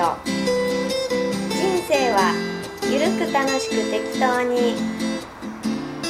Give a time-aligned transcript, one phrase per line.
[0.00, 2.32] 人生は
[2.90, 5.10] ゆるく楽しく適当に。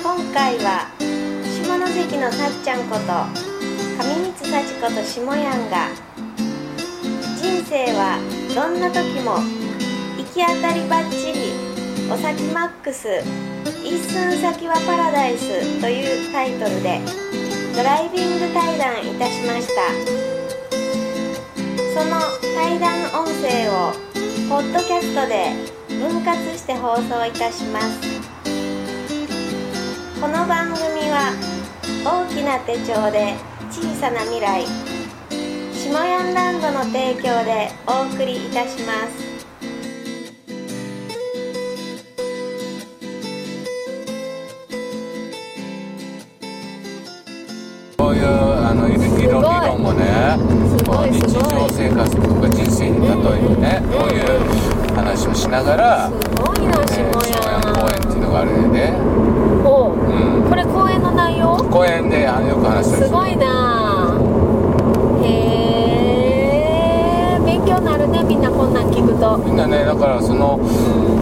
[0.02, 0.86] 今回は
[1.44, 3.02] 下関のさっちゃんこと
[4.02, 5.88] 上光幸子と下やんが
[7.36, 8.18] 人生は
[8.54, 9.38] どんな時も
[10.16, 11.52] 行き当たりばっちり
[12.10, 13.08] お先マックス
[13.84, 17.00] 一寸先はパラダイスというタイトルで
[17.76, 20.19] ドライビング対談いたしました。
[21.92, 22.20] その
[22.54, 23.92] 対談音声を
[24.48, 25.50] ポッドキャストで
[25.88, 28.00] 分割して放送いたします。
[30.20, 31.32] この番組は
[32.04, 33.34] 大きな手帳で
[33.72, 34.64] 小さな未来
[35.72, 39.30] 下ヤンランドの提供でお送りいたします。
[47.98, 50.59] こういうあのいろいろ理論もね
[50.90, 51.38] こう日常
[51.70, 54.26] 生活とか人生に例えてねこういう
[54.96, 56.98] 話をしながら、すごいなね、下
[57.48, 58.98] 山公園っていうのがあるんでね、
[59.64, 61.56] おうん、これ公演の内容？
[61.70, 64.18] 公園であのよく話したりすごいな
[65.22, 65.26] へ
[67.36, 69.38] え勉強になるねみんなこんなん聞くと。
[69.38, 70.58] みんなねだからその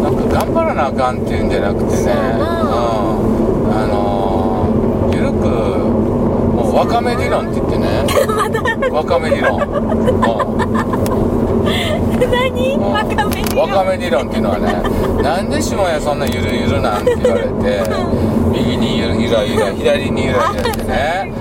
[0.01, 2.39] なんか頑張らなあかんっていうんじゃなくてね、そうやな。
[2.39, 2.49] う
[3.69, 4.18] ん、あの
[6.73, 7.87] わかめ理論って言ってね。
[8.91, 9.59] わかめ理論、
[12.31, 12.75] 何？
[12.75, 12.93] うん。
[12.93, 17.83] わかめにわかめ理論っていうのはねなんで下屋そんなゆるゆるなんて言われて
[18.53, 21.33] 右にゆらゆら左にゆらゆらってね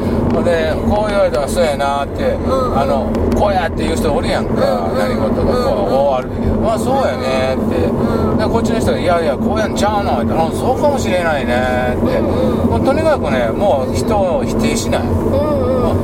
[0.43, 2.37] でこう言われたらそうやなって、ん。
[2.77, 4.97] あのこうやって言う人おるやんか、うん。
[4.97, 6.53] 何事がこう、こうあるけど。
[6.55, 8.37] まあそうやねって、ん。
[8.37, 15.01] でこっちの人が「いやいやこうやんちゃうの?」って「そうかもしれないね」って、うんもうとにかくねもう人を否定しない、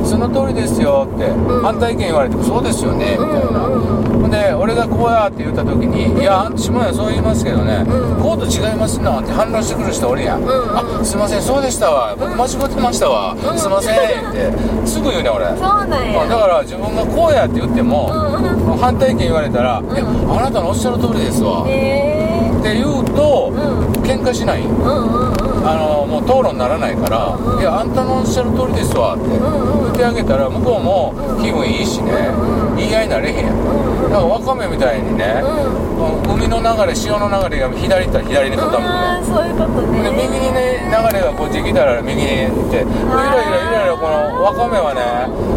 [0.04, 1.62] その通りですよって、ん。
[1.62, 3.16] 反対意見言われてもそうですよね。
[3.18, 8.22] みたいな、うんほんで俺がこうやって言った時に「いや下屋そう言いますけどね、うん。
[8.22, 10.48] こうと違いますな」って反論してくる人おるやん「ん。
[10.48, 12.14] あすいませんそうでしたわ。
[12.18, 13.58] 僕間違ってましたわ、うん。
[13.58, 15.46] すいません」ってすぐ言うねん俺。
[15.46, 18.78] そうなんまあだやから自分がこうやって言っても、うんうん。
[18.78, 23.84] 反対意見言われたら「いやあなたのおっしゃる通りですわ」っへえて言うと、うん。
[24.02, 25.33] 喧嘩しないうんうん
[25.66, 33.54] あのもう討論にならないから「うんいやあんたのおっしゃる通りですわ」って言ってあげたら向こうも気分いいしねうん言い合いになれへんやん。
[33.54, 36.34] うんだからわかめみたいにねうん。
[36.34, 40.02] 海の流れ潮の流れが左行ったら左に傾くああそういうことね。
[40.02, 45.00] で右にね流れがこっち来たら右に行ってゆらゆらゆらゆらこのわかめはね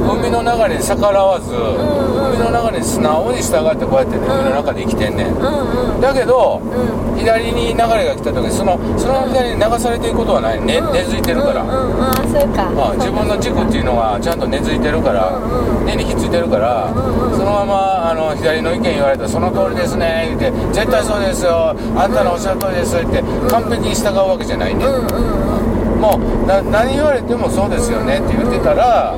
[0.07, 6.01] 海の流れに逆らわず海の流れに素直に従ってこうやってね海の中で生きてんねん。
[6.01, 7.17] だけどうん。
[7.17, 12.69] 左に流れが来た時にそのその左に流されていくことはない、ね、根付いてるから、うんうんああそうか。
[12.71, 15.85] まあ、自分の軸っていうのはちゃんと根付いてるからうんうん。
[15.85, 24.85] 根にひっついてるからうんうんそのままあの左の意見言われたら「その通りですね」言って「絶対そうですよあんたのおっしゃる通りです」って完璧に従うわけじゃないね。
[24.85, 26.01] うんうんうん。
[26.01, 29.15] もうな何言われてもそうですよねって言ってたら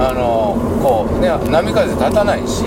[0.00, 2.64] あのこうね波風立たないし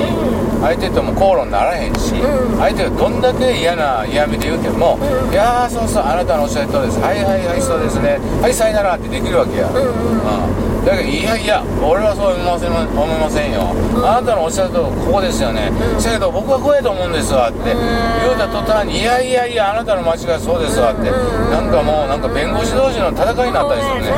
[0.61, 2.57] 相手とも口論にならへんしうん。
[2.59, 6.99] 相手がどんだけ嫌な嫌味で言うてもうん「いやーそうそうあなたのおっしゃる通りです。
[7.01, 8.19] はいはいはいそうですね。
[8.41, 13.72] はいさよなら」ってできるわけや、うんだけどいやいや俺はそう思いません思いませんよ、
[14.03, 16.01] あなたのおっしゃるとここですよね、うん。
[16.01, 17.72] せやけど僕はこうやと思うんですわって。
[17.72, 17.79] うん。
[18.27, 24.11] 言うた途端にいやいやいやあなたの間違いそうですわって、うんなんかもうなんか弁護士同士の戦いになったりするね。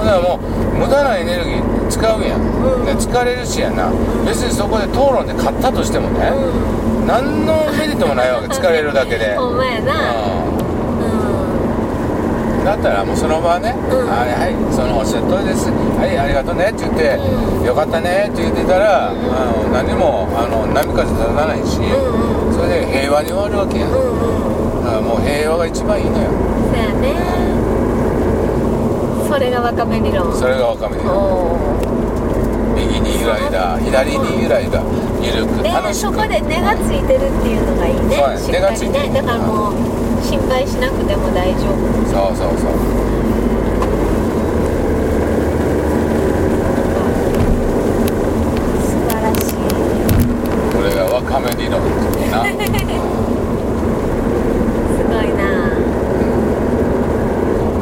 [0.00, 2.86] だからもう無駄なエネルギー使うやん、うん。
[2.86, 3.92] で疲れるしやな。
[4.24, 9.92] 別にそこで討論で勝ったとしてもね、う何のメリットもないわけ疲れるだけで、 ほんまやな。
[12.58, 13.98] うん、だったらもうその場はね、うん。
[14.08, 15.68] はいはいそのおっしゃる通りです。
[16.00, 17.20] はいありがとうねって言って、
[17.60, 17.66] うん。
[17.66, 21.76] よかったねって言ってたら、あの何もあの波風立たないし、
[22.56, 24.82] それで平和に終わるわけやうん。
[24.82, 26.30] だからもう平和が一番いいのよ。
[26.72, 27.20] そうやね
[29.30, 30.36] それがわかめ理論。
[30.36, 31.54] それがわかめでお
[32.74, 34.82] 右にゆらゆら左にゆらゆら
[35.22, 35.62] ゆるく。
[35.62, 38.18] でそこで根がついてるっていうのがいいね。
[38.50, 39.04] 根がついてる。
[39.04, 39.74] りねだからもう
[40.26, 41.78] 心配しなくても大丈夫。
[42.10, 42.74] そうそうそう。
[48.82, 49.62] 素晴らしい。
[50.74, 51.78] これがわかめ理論。
[51.78, 51.84] っ
[52.14, 52.42] ていうな。
[54.90, 55.70] すごいな。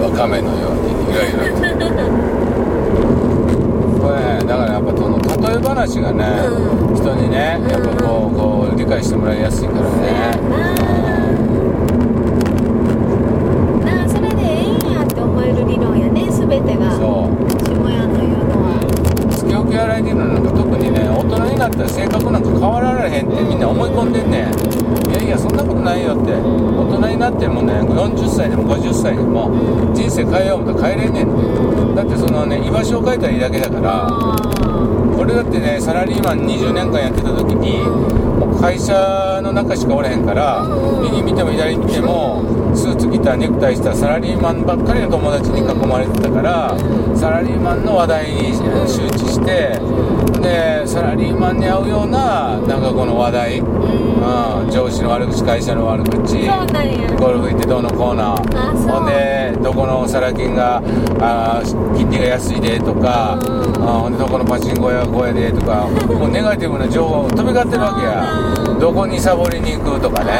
[0.04, 1.86] わかめのようにゆらゆらと
[4.00, 5.24] これねだからやっぱその例
[5.54, 6.94] え話がね、うん。
[6.96, 7.36] 人にね
[7.68, 10.38] やっぱこうこう理解してもらいやすいからそうやね
[13.84, 16.90] ななあそれでええんやって思える理論やね全てが。
[16.96, 17.30] そう。
[17.58, 18.47] 下屋の言うの
[19.68, 25.10] け置き洗い理論なんか特にね大人になったら性格なんか変わられへんってみんな思い込んでんねん。
[25.10, 26.32] いやいやそんなことないよって。
[26.32, 29.50] 大人になってもね40歳でも50歳でも
[29.94, 31.28] 人生変えようもと変えれんねん。
[31.28, 34.08] ってだってそのね居場所を変えたらいいだけだから
[35.18, 37.82] 俺だってねサラリーマン20年間やってた時に
[38.60, 40.66] 会社の中しかおれへんから
[41.00, 42.42] 右見ても左見ても
[42.74, 46.76] スーツ着たネクタイしたサラリーマンばっかりの友達に囲まれてたから
[47.16, 49.78] サラリーマンの話題に周知して
[50.40, 53.60] でサラリーマンに合うようななんかこの話題、
[54.18, 56.46] うん、上司の悪口会社の悪口
[57.16, 58.34] ゴルフ行ってどうのこうの。
[58.34, 58.88] あそう。
[58.88, 60.82] ほんでどこのサラ金が
[61.20, 63.84] あー金利が安いでとか、うん。
[63.84, 68.24] あーほんでどこのパチンコ屋がこうやでとか もうネガティブな情報飛び交ってるわけや。
[68.62, 70.32] うんどこにサボりに行くとかね。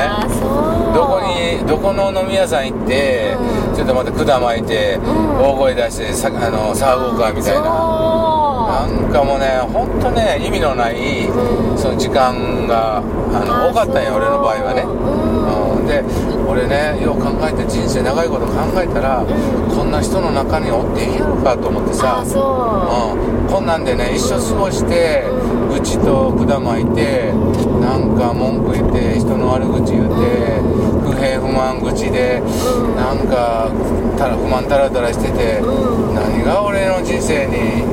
[0.95, 3.37] どこにどこの飲み屋さん行って、
[3.69, 3.75] うん。
[3.75, 5.01] ちょっとまた管巻いて、ん。
[5.43, 11.79] 大声出してさあの騒ごうかみたいななんかもうねほんとね意味のない、うん。
[11.79, 14.21] その時間があのあ多かったんよそう。
[14.21, 15.81] 俺の場合はね、うん。
[15.81, 16.05] うん、で
[16.47, 19.27] 俺ねよう考えて人生長いこと考えたら、ん。
[19.73, 22.21] こんな人の中におっていいやろかと思ってさ。
[22.21, 23.49] あそう。
[23.49, 25.25] ん、こんなんでね一生過ごして
[25.73, 27.33] 愚痴と管巻いて
[27.81, 30.61] なんか文句言って人の悪口言って
[31.09, 32.97] 不平不満口でうん。
[32.97, 33.73] なんか
[34.19, 36.15] たら不満たらたらしててうん。
[36.15, 37.89] 何が俺の人生に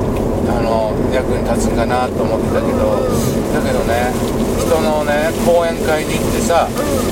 [0.48, 3.02] あの役に立つんかなと思ってたけど
[3.54, 4.12] だけどね
[4.58, 6.68] 人のね講演会に行ってさ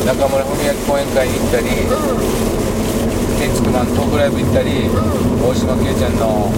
[0.06, 2.63] 中村文明講演会に行ったり
[3.44, 4.88] う建築マントークライブ行ったり
[5.36, 6.48] 大島圭ちゃんの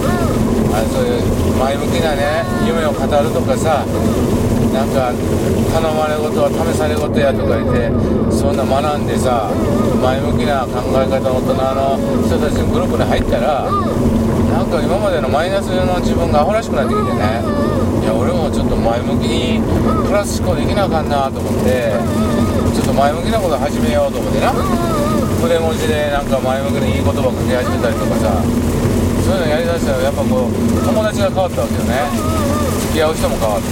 [0.71, 3.83] あそういう前向きなね夢を語るとかさ
[4.71, 7.91] なんか頼まれ事は試され事やとか言って
[8.31, 9.51] そんな学んでさ
[9.99, 17.67] 前向きな考え方の大人の人たちのグループに入ったらなんか今までのマイナスの自分がアホらしくなってきてね。
[17.99, 19.59] いや俺もちょっと前向きに
[20.07, 21.91] プラス思考できなあかんなと思って
[22.71, 25.26] ちょっと前向きなこと始めようと思ってな。
[25.37, 28.41] 筆文字でなんか前向きにいい言葉書き始めたりとかさ
[29.27, 30.51] そういうのやりだしたらやっぱこう
[30.85, 31.95] 友達が変わったわけよね。
[32.87, 33.67] 付き合う人も変わって。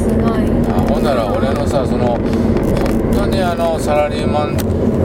[0.00, 0.40] すごい。
[0.72, 4.56] あほんなら俺のさその本当にあのサラリーマン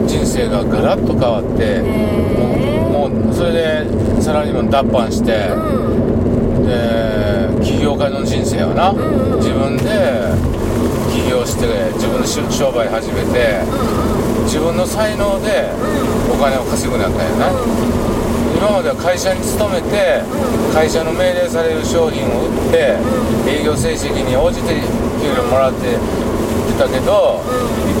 [0.08, 1.82] 人生がガラッと変わってへ
[2.90, 3.84] もうもうそれで
[4.22, 5.56] サラリーマン脱藩してえう
[6.62, 6.66] ん。
[7.60, 9.84] で起業家の人生はなうん自分で
[10.55, 10.55] 起
[11.36, 13.60] 業して自分のし商売始めて
[14.48, 15.68] 自分の才能で
[16.32, 17.96] お金を稼ぐなったんやね
[18.56, 20.24] 今までは会社に勤めて
[20.72, 22.96] 会社の命令される商品を売って
[23.44, 24.80] 営業成績に応じて
[25.20, 26.00] 給料もらって
[26.76, 27.40] たけど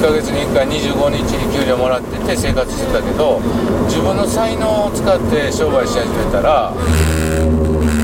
[0.00, 3.40] ヶ月に1回25日に給料もらってて生活してたけど
[3.88, 6.72] 自分の才能を使って商売し始めたら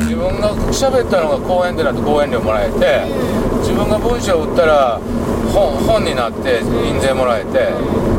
[0.05, 3.05] 自分が喋ったのが講演でなって講演料もらえて
[3.37, 3.41] 自
[3.82, 5.00] 分が文章を売ったら
[5.52, 7.75] 本本になって印税もらえて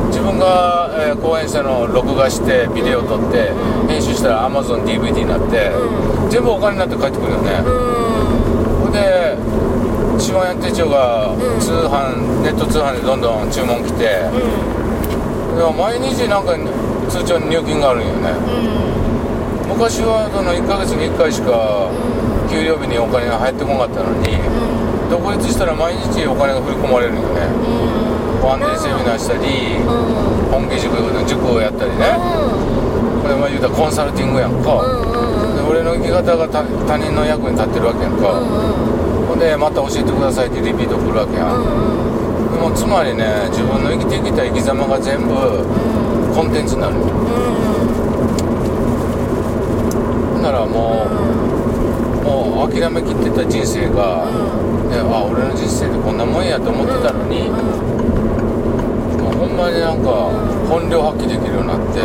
[0.08, 3.52] 自分が、えー講演したのを録画してビデオ撮って
[3.88, 5.72] 編集したら AmazonDVD になって
[6.30, 7.62] 全部お金になって帰ってくるよね。
[8.82, 9.38] ほんで
[10.20, 14.04] 島屋手帳が通販ネット通販でどんどん注文来て
[15.56, 16.58] でも毎日なんか
[17.10, 18.34] 通帳に入金があるんよね。
[19.70, 21.90] 昔はその1ヶ月に1回しか
[22.50, 24.38] 給料日にお金が入ってこなかったのに
[25.14, 27.46] 独立したら毎日お金が振り込まれるんよね。
[28.42, 29.78] ワンデーセミナーしたり
[30.50, 32.18] 本気塾の塾をやったりね。
[33.22, 34.82] これまあ言うたらコンサルティングやんか。
[35.54, 38.42] で俺の生き方が他他人の役に立ってるわけやんか。
[39.30, 41.62] ほんでまた教えてくださいってリピート来るわけやん。
[42.50, 45.30] でもつまりね自分の生きてきた生き様が全部
[46.34, 46.98] コンテンツになる。
[50.34, 51.33] ほんならもう
[52.64, 54.24] もう諦めきってた人生が、
[54.88, 57.50] ね、あ俺の人生ってこんなもんやと思ってたのに、
[59.20, 60.32] もうほんまになんか
[60.72, 62.04] 本領発揮できるようになって、う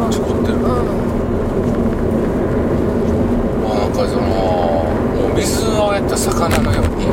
[0.00, 0.80] わちょこってる、ま
[3.76, 7.04] あなんかそのもう水を得た魚のように、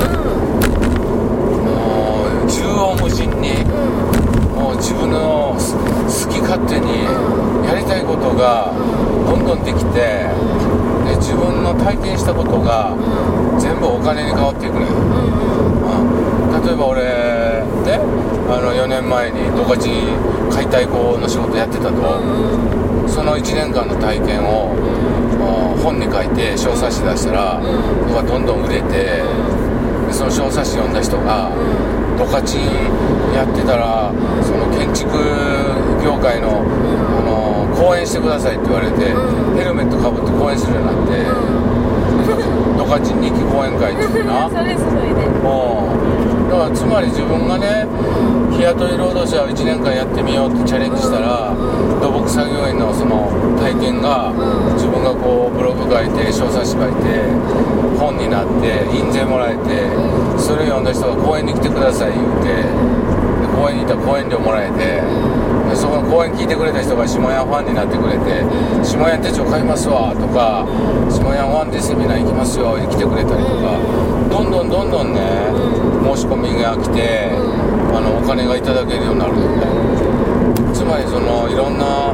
[1.68, 3.60] もう縦横無尽に、
[4.56, 7.04] もう自分のす好き勝手に
[7.68, 8.72] やりたいことが
[9.28, 10.32] どんどんできて
[11.08, 12.96] で自分の体験したことが
[13.60, 18.00] 全部お金に変わっていくのよ、うん、例えば俺ね
[18.50, 19.82] あの4年前に十勝
[20.52, 22.88] 解体工の仕事やってたと。
[23.08, 24.76] その1年間の体験を
[25.40, 29.24] まあ本に書いて小冊子出したらそれがどんどん売れて
[30.06, 31.50] でその小冊子読んだ人が
[32.18, 32.44] 十勝
[33.34, 34.12] やってたら
[34.44, 34.57] その
[34.88, 35.12] 建築
[36.04, 39.58] 業界のあの講演してくださいって言われて、うん。
[39.58, 41.28] ヘルメットかぶって講演するようになって、
[42.24, 44.48] 十勝日記講演会っていうな。
[44.50, 45.92] それすごいねも
[46.48, 47.86] うだからつまり自分がね
[48.56, 51.54] 日雇い労働者を1年間やってみようってチャレンジしたら
[52.02, 53.30] 土木作業員のその
[53.60, 54.32] 体験が
[54.74, 57.28] 自分がこうブログ書いて小冊子書いて
[58.00, 59.92] 本になって印税もらえて
[60.40, 65.02] それを読んだ人が公園に来てください言うてで公園にいたら公園料もらえて
[65.70, 68.46] でそこの公演聞いてくれた人が下屋ファンになってくれて
[68.86, 70.66] 「下屋手帳買いますわ」とか
[71.10, 73.82] 「下屋ワンデーセミナー行きますよ」来てくれたりとか
[74.30, 75.22] どんどんどんどんね
[76.16, 77.32] 申し込みが来て
[77.94, 79.66] あのお金がいただけるようになるよね
[80.72, 82.14] つまりそのいろんな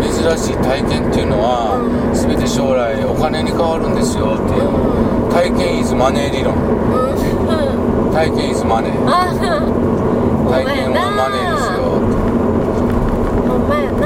[0.00, 1.76] 珍しい体験っていうのは
[2.14, 5.14] 全て将来お金に変わるんですよっていう。
[5.34, 6.54] 体験イズマネー理論
[8.12, 10.03] 体験イズマネー
[10.46, 11.98] あ体験はマネーですよ
[13.48, 14.04] ほんまやな。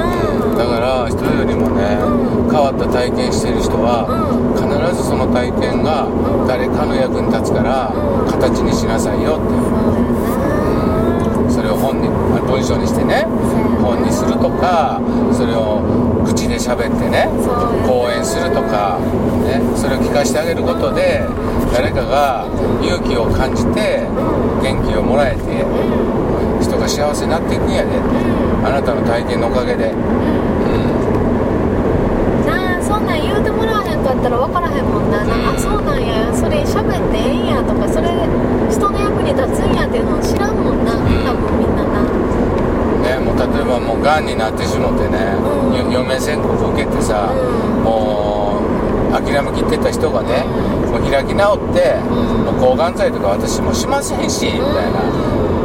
[0.56, 2.50] だから人よりもねうん。
[2.50, 4.56] 変わった体験してる人はうん。
[4.58, 6.06] 必ずその体験が
[6.46, 8.30] 誰かの役に立つからうん。
[8.30, 9.52] 形にしなさいよって
[11.52, 13.26] それを本にあ文章にしてね
[13.82, 15.00] 本にするとか
[15.32, 15.82] それを
[16.24, 17.26] 口で喋ってね
[17.86, 19.00] 講演するとか、
[19.42, 21.24] ね、それを聞かせてあげることで
[21.72, 22.46] 誰かが
[22.82, 24.06] 勇気を感じて
[24.62, 25.42] 元気をもらえて
[26.60, 27.90] 人が幸せになっていくんやで。
[28.58, 29.92] あなたの体験のおかげで、
[32.44, 35.22] なあそんなん言うてもらわへんかったら分からへんもんな。
[35.24, 36.34] なあそうなんや。
[36.34, 38.10] それ喋ってええんやとかそれ
[38.68, 40.90] 人の役に立つんやっていうのを知らんもんな。
[40.92, 42.02] 多分みんなな。
[42.02, 45.78] ね、もう例えばもうがんになってしもてね、うん。
[45.78, 47.36] よ余命宣告受けてさ、う
[47.80, 47.84] ん。
[47.84, 48.58] も
[49.08, 50.44] う諦めきってた人がね、
[50.90, 52.44] もう開き直って、うん。
[52.44, 54.60] もう抗がん剤とか私もうしませんし、みたい
[54.92, 54.98] な。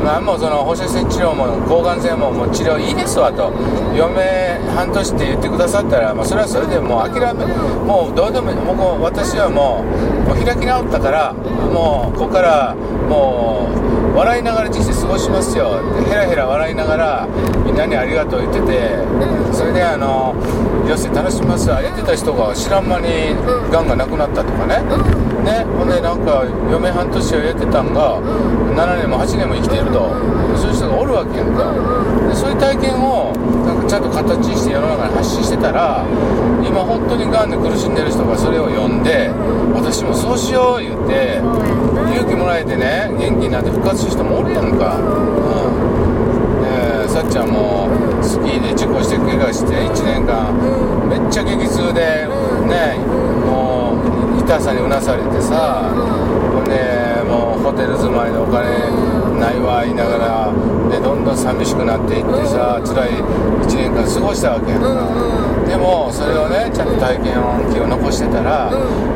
[0.04, 3.48] まあ、もうその放射線治療も抗がん剤ももう治療いいですわと
[3.96, 9.86] 余命半年って言ってくださったら、まあ、それはそれでもう諦めもうどうでもいいもう私はも
[10.28, 17.28] うもう開き直ったからもうここからもう笑いながら人生過ごしますよってヘラヘラ笑いながら
[17.66, 20.36] みんなにありがとう言っててそれであの
[20.84, 23.34] 余生楽しみますわ言ってた人が知らん間に
[23.72, 23.88] がん。
[23.88, 25.66] がなくなったとかねね。
[25.78, 30.44] ほんでなんか余命半年をやってたんが7年も8年も生きていると。
[30.56, 31.74] そういう人がおるわけやんか。
[32.30, 33.34] でそういう体験を
[33.66, 36.06] なんかちゃんと形にして世の中に発信してたら
[36.66, 39.30] 今本当にがんで苦しんでる人がそれを読んで
[39.74, 41.42] 私もそうしよう言って
[42.16, 47.90] 勇気もらえてね元気になって復活する人もおるやんか、うん、でさっちゃんも
[48.24, 51.10] スキーで事故して怪我して1年間うん。
[51.10, 52.28] めっちゃ激痛で
[52.68, 52.98] ね
[53.46, 55.90] もう痛さにうなされてさ
[56.52, 60.54] ほんでもうホテル住まいでお金ないわ言いながら
[60.90, 63.10] でどんどん寂しくなっていってさ辛い
[63.68, 65.44] 1年間過ごしたわけやんか。
[65.68, 67.34] でもそれをねちゃんと体験
[67.74, 68.70] 記を残してたら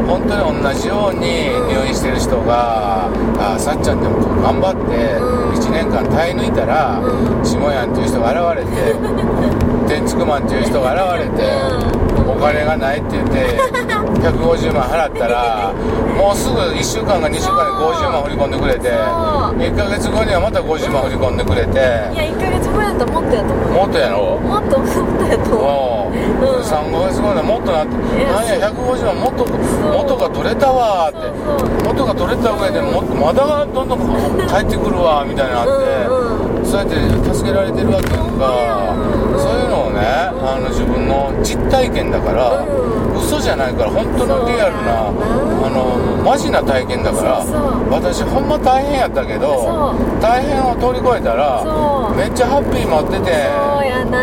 [0.08, 3.08] 本当に同じように入院してる人が
[3.38, 5.16] ああさっちゃんでも頑張って
[5.62, 7.00] 1年間耐え抜いたら
[7.44, 8.96] 下やんっていう人が現れて
[9.88, 11.46] 天竺マンっていう人が現れて
[12.28, 13.46] お金がないって言って
[14.28, 15.72] 150万払ったら
[16.18, 18.98] もうすぐ1週間か2週間で50万振り込んでくれてそう。
[19.60, 21.78] 1ヶ月後にはまた50万振り込んでくれて。
[21.78, 24.40] いや1ヶ月後やったらもっとやと思うもっとやろ？
[24.42, 26.66] もっともっとやと思もう、うん。
[26.66, 29.54] 3ヶ月後にはもっとなっていやなんや150万もっとう
[29.94, 31.30] 元が取れたわーって。
[31.86, 34.00] 元が取れた上でもっとまだどんどん
[34.50, 35.70] 帰ってくるわみたいなって、
[36.10, 42.66] うんうんそうやって助けられてるわけやんか、うんそういうのをねあの自分の実体験だから、う
[43.14, 43.18] ん。
[43.18, 45.08] 嘘じゃないから本当のリアルな。
[45.08, 47.46] あのマジな体験だから
[47.90, 51.64] 私ほんま大変やったけど大変を通り越えたら
[52.16, 53.32] めっちゃハッピー待ってて。
[53.48, 54.18] そうやな。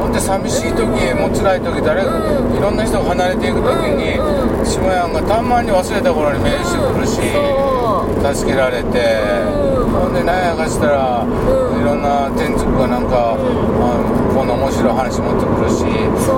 [0.00, 0.86] ほんで寂しい時
[1.18, 2.56] もう辛い時誰、うん。
[2.56, 3.66] いろんな人が離れていく時
[3.98, 4.14] に、
[4.64, 7.20] 下やんがたまに忘れた頃にメールしてくるし、
[8.34, 9.20] 助けられて、
[9.52, 9.90] うん。
[9.90, 11.28] ほんで何やかしたら、ん。
[11.80, 13.38] いろんな天竺がなんか、あ
[14.34, 15.84] こんな面白い話持ってくるし
[16.26, 16.36] そう。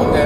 [0.00, 0.18] ほんで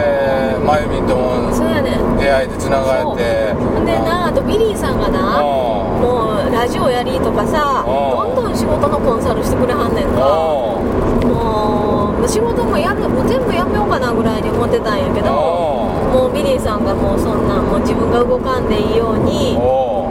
[0.65, 1.97] まゆみんともそうやね。
[1.97, 10.15] ん出会いでつながれてほんでなあとビリーさんがなおもうラジオやりとかさどんどん仕事のコンサルしてくれはんねんか。
[11.29, 19.59] もう仕事もやめもう全部やめようかなぐらいに思ってたんやけどおもうビリーさんがもうそんなもう自分が動かんでいいように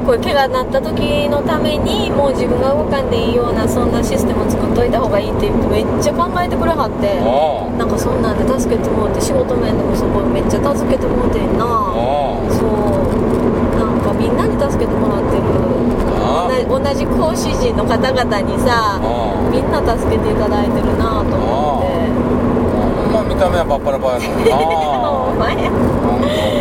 [0.04, 12.70] うおうこれ怪我になった時のためにもう自分が動かんでいいようなそんなシステムを作っといた方がいいって言ってめっちゃ考えてくれはっておうなんかそんなんで助けてもらって仕事面でもそこめっちゃ助けてもらってんなおうそう。
[13.80, 15.44] なんかみんなに助けてもらってる。
[16.26, 21.94] あ同じ講師陣の方々にさおうみんな助けていただいてるなと思って。
[23.14, 25.48] ほんた目はパッパラパーやおもんな。
[25.54, 25.72] 前。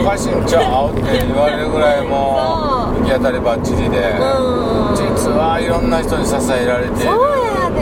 [0.03, 2.72] おかしいんちゃうって言われるぐらいもう
[3.15, 4.97] 当たりばっちりで、うん。
[4.97, 7.81] 実はいろんな人に支えられてそうやで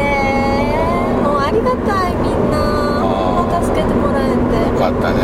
[1.22, 2.58] もうありがたいみんな。
[3.00, 5.18] ほんま助けてもらえよてかったね。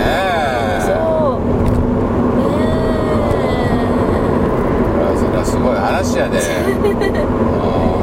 [0.85, 0.91] そ
[1.39, 1.43] う。
[2.37, 2.55] ね
[5.17, 6.39] それはすごい話やで。
[6.39, 6.41] う
[7.93, 7.96] ん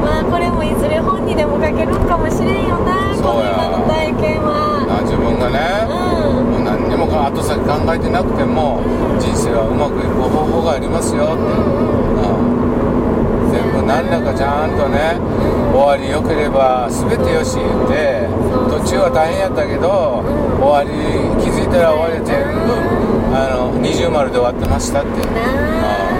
[0.00, 3.52] まあこれもいずれ本にでも書けるんかもしれんよなこそうや。
[3.56, 4.86] の今の体験は。
[4.88, 5.92] あ自分がね、う
[6.40, 6.50] ん。
[6.50, 8.80] もう何にもか後先考えてなくても
[9.20, 11.46] 人生はうまくいく方法がありますよって、う
[11.86, 12.60] ん
[13.50, 15.18] 全部何らかちゃんとね
[15.74, 18.28] 終わり良ければ全てよし言って
[18.70, 20.62] 途中は大変やったけどうん。
[20.62, 20.90] 終わり
[21.42, 22.70] 気づいたら終わり全部
[23.34, 25.10] あの二重丸で終わってましたって。
[25.10, 26.10] なあ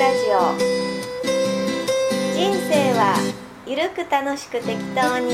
[0.00, 0.56] ラジオ
[2.32, 3.12] 人生は
[3.66, 5.28] ゆるく楽しく適当に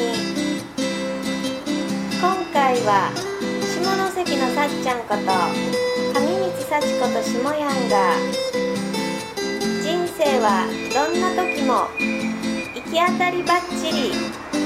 [2.19, 3.13] 今回は
[3.63, 5.23] 下関のさっちゃんこと
[6.19, 8.11] 上光幸子としもやんが
[9.85, 11.87] 人生はどんな時も
[12.75, 14.11] 行き当たりばっちり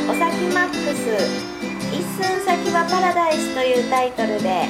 [0.08, 1.12] お先マックス
[1.92, 4.66] 一寸先はパラダイスというタイトルで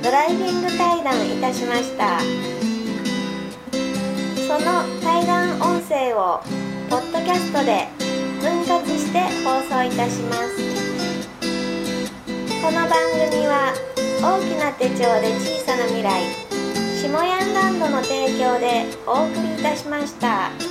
[0.00, 2.57] ドライビング対談いたしました。
[4.58, 6.42] この対談音声を
[6.90, 7.86] ポッドキャストで
[8.40, 10.56] 分割して放送いたします
[12.60, 12.90] この番
[13.30, 13.72] 組は
[14.20, 16.24] 大きな手帳で小さな未来
[17.00, 20.67] 下ヤンランドの提供でお送りいたしました。